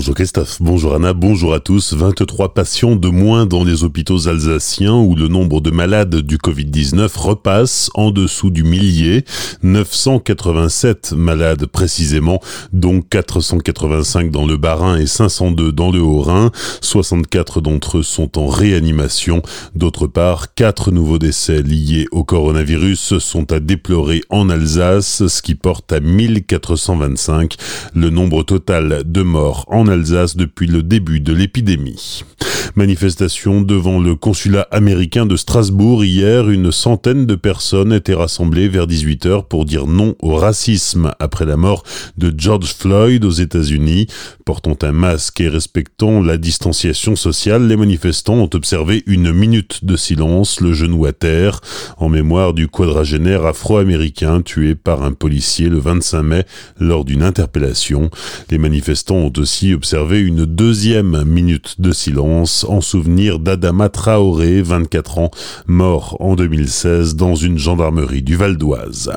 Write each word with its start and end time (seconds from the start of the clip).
Bonjour 0.00 0.14
Christophe, 0.14 0.56
bonjour 0.60 0.94
Anna, 0.94 1.12
bonjour 1.12 1.52
à 1.52 1.60
tous. 1.60 1.92
23 1.92 2.54
patients 2.54 2.96
de 2.96 3.08
moins 3.08 3.44
dans 3.44 3.64
les 3.64 3.84
hôpitaux 3.84 4.28
alsaciens 4.28 4.94
où 4.94 5.14
le 5.14 5.28
nombre 5.28 5.60
de 5.60 5.70
malades 5.70 6.22
du 6.22 6.38
Covid-19 6.38 7.18
repasse 7.18 7.90
en 7.92 8.10
dessous 8.10 8.48
du 8.48 8.64
millier. 8.64 9.26
987 9.62 11.12
malades 11.12 11.66
précisément, 11.66 12.40
dont 12.72 13.02
485 13.02 14.30
dans 14.30 14.46
le 14.46 14.56
Bas-Rhin 14.56 14.96
et 14.96 15.04
502 15.04 15.70
dans 15.70 15.90
le 15.90 16.00
Haut-Rhin. 16.00 16.50
64 16.80 17.60
d'entre 17.60 17.98
eux 17.98 18.02
sont 18.02 18.38
en 18.38 18.46
réanimation. 18.46 19.42
D'autre 19.74 20.06
part, 20.06 20.54
4 20.54 20.92
nouveaux 20.92 21.18
décès 21.18 21.60
liés 21.60 22.06
au 22.10 22.24
coronavirus 22.24 23.18
sont 23.18 23.52
à 23.52 23.60
déplorer 23.60 24.22
en 24.30 24.48
Alsace, 24.48 25.26
ce 25.26 25.42
qui 25.42 25.54
porte 25.54 25.92
à 25.92 26.00
1425 26.00 27.56
le 27.94 28.08
nombre 28.08 28.44
total 28.44 29.02
de 29.04 29.20
morts 29.20 29.66
en 29.68 29.89
Alsace 29.90 30.36
depuis 30.36 30.66
le 30.66 30.82
début 30.82 31.20
de 31.20 31.32
l'épidémie. 31.32 32.24
Manifestation 32.80 33.60
devant 33.60 34.00
le 34.00 34.14
consulat 34.14 34.66
américain 34.70 35.26
de 35.26 35.36
Strasbourg 35.36 36.02
hier, 36.02 36.48
une 36.48 36.72
centaine 36.72 37.26
de 37.26 37.34
personnes 37.34 37.92
étaient 37.92 38.14
rassemblées 38.14 38.68
vers 38.68 38.86
18h 38.86 39.46
pour 39.48 39.66
dire 39.66 39.86
non 39.86 40.14
au 40.20 40.34
racisme 40.36 41.12
après 41.18 41.44
la 41.44 41.58
mort 41.58 41.82
de 42.16 42.32
George 42.34 42.72
Floyd 42.72 43.22
aux 43.26 43.30
États-Unis. 43.32 44.06
Portant 44.46 44.78
un 44.80 44.92
masque 44.92 45.42
et 45.42 45.50
respectant 45.50 46.22
la 46.22 46.38
distanciation 46.38 47.16
sociale, 47.16 47.66
les 47.66 47.76
manifestants 47.76 48.36
ont 48.36 48.50
observé 48.54 49.02
une 49.06 49.30
minute 49.30 49.84
de 49.84 49.96
silence, 49.96 50.62
le 50.62 50.72
genou 50.72 51.04
à 51.04 51.12
terre, 51.12 51.60
en 51.98 52.08
mémoire 52.08 52.54
du 52.54 52.66
quadragénaire 52.66 53.44
afro-américain 53.44 54.40
tué 54.40 54.74
par 54.74 55.02
un 55.02 55.12
policier 55.12 55.68
le 55.68 55.78
25 55.78 56.22
mai 56.22 56.44
lors 56.78 57.04
d'une 57.04 57.22
interpellation. 57.22 58.08
Les 58.50 58.56
manifestants 58.56 59.16
ont 59.16 59.32
aussi 59.36 59.74
observé 59.74 60.20
une 60.20 60.46
deuxième 60.46 61.24
minute 61.24 61.78
de 61.78 61.92
silence 61.92 62.64
en 62.70 62.80
souvenir 62.80 63.38
d'Adama 63.38 63.88
Traoré, 63.88 64.62
24 64.62 65.18
ans, 65.18 65.30
mort 65.66 66.16
en 66.20 66.36
2016 66.36 67.16
dans 67.16 67.34
une 67.34 67.58
gendarmerie 67.58 68.22
du 68.22 68.36
Val 68.36 68.56
d'Oise. 68.56 69.10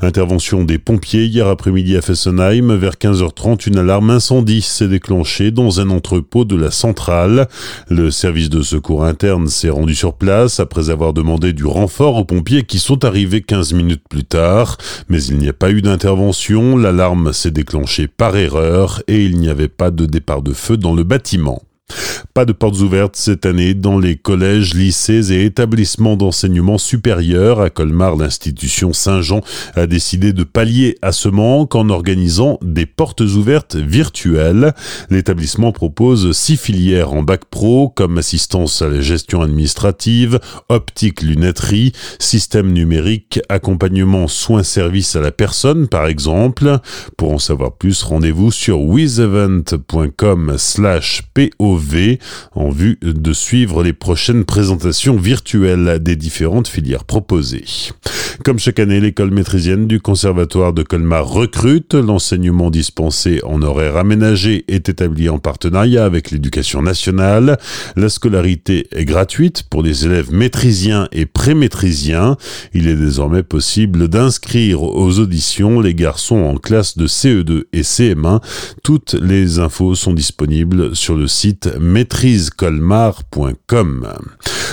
Intervention 0.00 0.64
des 0.64 0.78
pompiers 0.78 1.26
hier 1.26 1.46
après-midi 1.46 1.96
à 1.96 2.02
Fessenheim. 2.02 2.74
Vers 2.74 2.94
15h30, 2.94 3.68
une 3.68 3.78
alarme 3.78 4.10
incendie 4.10 4.62
s'est 4.62 4.88
déclenchée 4.88 5.50
dans 5.50 5.80
un 5.80 5.90
entrepôt 5.90 6.44
de 6.44 6.56
la 6.56 6.70
centrale. 6.70 7.48
Le 7.88 8.10
service 8.10 8.50
de 8.50 8.62
secours 8.62 9.04
interne 9.04 9.48
s'est 9.48 9.70
rendu 9.70 9.94
sur 9.94 10.14
place 10.14 10.60
après 10.60 10.90
avoir 10.90 11.12
demandé 11.12 11.52
du 11.52 11.64
renfort 11.64 12.16
aux 12.16 12.24
pompiers 12.24 12.64
qui 12.64 12.78
sont 12.78 13.04
arrivés 13.04 13.42
15 13.42 13.74
minutes 13.74 14.04
plus 14.08 14.24
tard. 14.24 14.78
Mais 15.08 15.22
il 15.22 15.38
n'y 15.38 15.48
a 15.48 15.52
pas 15.52 15.70
eu 15.70 15.82
d'intervention. 15.82 16.76
L'alarme 16.76 17.32
s'est 17.32 17.50
déclenchée 17.50 18.08
par 18.08 18.36
erreur 18.36 19.02
et 19.06 19.24
il 19.24 19.38
n'y 19.38 19.48
avait 19.48 19.68
pas 19.68 19.90
de 19.90 20.06
départ 20.06 20.42
de 20.42 20.52
feu 20.52 20.76
dans 20.76 20.94
le 20.94 21.04
bâtiment. 21.04 21.62
Pas 22.36 22.44
de 22.44 22.52
portes 22.52 22.80
ouvertes 22.80 23.16
cette 23.16 23.46
année 23.46 23.72
dans 23.72 23.98
les 23.98 24.16
collèges, 24.16 24.74
lycées 24.74 25.32
et 25.32 25.46
établissements 25.46 26.16
d'enseignement 26.16 26.76
supérieur. 26.76 27.62
À 27.62 27.70
Colmar, 27.70 28.14
l'institution 28.14 28.92
Saint-Jean 28.92 29.40
a 29.74 29.86
décidé 29.86 30.34
de 30.34 30.44
pallier 30.44 30.98
à 31.00 31.12
ce 31.12 31.30
manque 31.30 31.74
en 31.74 31.88
organisant 31.88 32.58
des 32.60 32.84
portes 32.84 33.22
ouvertes 33.22 33.76
virtuelles. 33.76 34.74
L'établissement 35.08 35.72
propose 35.72 36.32
six 36.32 36.58
filières 36.58 37.14
en 37.14 37.22
bac 37.22 37.46
pro 37.46 37.88
comme 37.88 38.18
assistance 38.18 38.82
à 38.82 38.88
la 38.88 39.00
gestion 39.00 39.40
administrative, 39.40 40.38
optique 40.68 41.22
lunetterie, 41.22 41.92
système 42.18 42.70
numérique, 42.70 43.40
accompagnement 43.48 44.28
soins 44.28 44.62
services 44.62 45.16
à 45.16 45.20
la 45.20 45.30
personne 45.30 45.88
par 45.88 46.06
exemple. 46.06 46.80
Pour 47.16 47.32
en 47.32 47.38
savoir 47.38 47.72
plus, 47.72 48.02
rendez-vous 48.02 48.52
sur 48.52 48.80
wizevent.com 48.82 50.54
slash 50.58 51.22
PO 51.32 51.75
en 52.54 52.70
vue 52.70 52.98
de 53.02 53.32
suivre 53.32 53.82
les 53.82 53.92
prochaines 53.92 54.44
présentations 54.44 55.16
virtuelles 55.16 55.98
des 56.00 56.16
différentes 56.16 56.68
filières 56.68 57.04
proposées. 57.04 57.64
Comme 58.44 58.58
chaque 58.58 58.78
année, 58.78 59.00
l'école 59.00 59.30
maîtrisienne 59.30 59.86
du 59.86 60.00
Conservatoire 60.00 60.72
de 60.72 60.82
Colmar 60.82 61.26
recrute. 61.26 61.94
L'enseignement 61.94 62.70
dispensé 62.70 63.40
en 63.44 63.62
horaire 63.62 63.96
aménagé 63.96 64.64
est 64.68 64.88
établi 64.88 65.28
en 65.28 65.38
partenariat 65.38 66.04
avec 66.04 66.30
l'éducation 66.30 66.82
nationale. 66.82 67.58
La 67.96 68.08
scolarité 68.08 68.86
est 68.92 69.04
gratuite 69.04 69.64
pour 69.70 69.82
les 69.82 70.04
élèves 70.04 70.32
maîtrisiens 70.32 71.08
et 71.12 71.26
pré-maîtrisiens. 71.26 72.36
Il 72.74 72.88
est 72.88 72.96
désormais 72.96 73.42
possible 73.42 74.08
d'inscrire 74.08 74.82
aux 74.82 75.18
auditions 75.18 75.80
les 75.80 75.94
garçons 75.94 76.36
en 76.44 76.56
classe 76.56 76.98
de 76.98 77.06
CE2 77.06 77.64
et 77.72 77.82
CM1. 77.82 78.40
Toutes 78.82 79.14
les 79.14 79.58
infos 79.58 79.94
sont 79.94 80.12
disponibles 80.12 80.94
sur 80.94 81.16
le 81.16 81.26
maîtrisecolmar.com. 81.78 84.06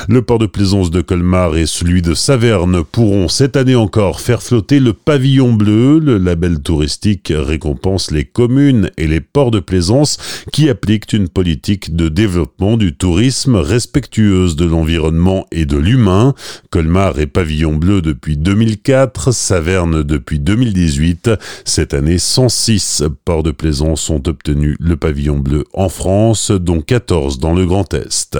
Le 0.09 0.21
port 0.21 0.39
de 0.39 0.45
plaisance 0.45 0.91
de 0.91 1.01
Colmar 1.01 1.55
et 1.55 1.65
celui 1.65 2.01
de 2.01 2.13
Saverne 2.13 2.83
pourront 2.83 3.29
cette 3.29 3.55
année 3.55 3.75
encore 3.75 4.19
faire 4.19 4.43
flotter 4.43 4.79
le 4.79 4.91
pavillon 4.91 5.53
bleu. 5.53 5.99
Le 5.99 6.17
label 6.17 6.59
touristique 6.59 7.31
récompense 7.33 8.11
les 8.11 8.25
communes 8.25 8.89
et 8.97 9.07
les 9.07 9.21
ports 9.21 9.51
de 9.51 9.61
plaisance 9.61 10.17
qui 10.51 10.69
appliquent 10.69 11.13
une 11.13 11.29
politique 11.29 11.95
de 11.95 12.09
développement 12.09 12.75
du 12.75 12.95
tourisme 12.95 13.55
respectueuse 13.55 14.57
de 14.57 14.65
l'environnement 14.65 15.45
et 15.51 15.65
de 15.65 15.77
l'humain. 15.77 16.33
Colmar 16.69 17.19
est 17.19 17.27
pavillon 17.27 17.75
bleu 17.75 18.01
depuis 18.01 18.35
2004, 18.35 19.31
Saverne 19.31 20.03
depuis 20.03 20.39
2018. 20.39 21.31
Cette 21.63 21.93
année, 21.93 22.17
106 22.17 23.03
ports 23.23 23.43
de 23.43 23.51
plaisance 23.51 24.09
ont 24.09 24.23
obtenu 24.27 24.75
le 24.79 24.97
pavillon 24.97 25.37
bleu 25.37 25.63
en 25.73 25.87
France, 25.87 26.51
dont 26.51 26.81
14 26.81 27.39
dans 27.39 27.53
le 27.53 27.65
Grand 27.65 27.93
Est. 27.93 28.37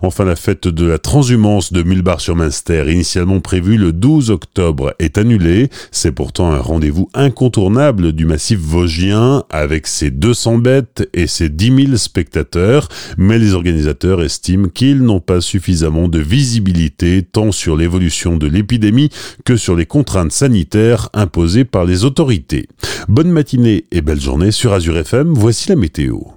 Enfin, 0.00 0.24
la 0.24 0.36
fête 0.36 0.68
de 0.68 0.86
la 0.86 0.98
transhumance 1.02 1.72
de 1.72 1.82
Mulbar-sur-Munster, 1.82 2.84
initialement 2.90 3.40
prévue 3.40 3.76
le 3.76 3.92
12 3.92 4.30
octobre, 4.30 4.94
est 4.98 5.18
annulée. 5.18 5.68
C'est 5.90 6.12
pourtant 6.12 6.52
un 6.52 6.58
rendez-vous 6.58 7.08
incontournable 7.12 8.12
du 8.12 8.24
massif 8.24 8.58
vosgien 8.58 9.44
avec 9.50 9.86
ses 9.86 10.10
200 10.10 10.58
bêtes 10.58 11.08
et 11.12 11.26
ses 11.26 11.48
10 11.48 11.86
000 11.86 11.96
spectateurs, 11.96 12.88
mais 13.18 13.38
les 13.38 13.54
organisateurs 13.54 14.22
estiment 14.22 14.68
qu'ils 14.68 15.02
n'ont 15.02 15.20
pas 15.20 15.40
suffisamment 15.40 16.08
de 16.08 16.18
visibilité 16.18 17.22
tant 17.22 17.52
sur 17.52 17.76
l'évolution 17.76 18.36
de 18.36 18.46
l'épidémie 18.46 19.10
que 19.44 19.56
sur 19.56 19.76
les 19.76 19.86
contraintes 19.86 20.32
sanitaires 20.32 21.08
imposées 21.12 21.64
par 21.64 21.84
les 21.84 22.04
autorités. 22.04 22.68
Bonne 23.08 23.30
matinée 23.30 23.84
et 23.90 24.00
belle 24.00 24.20
journée 24.20 24.52
sur 24.52 24.72
Azure 24.72 24.96
FM, 24.98 25.34
voici 25.34 25.68
la 25.68 25.76
météo. 25.76 26.32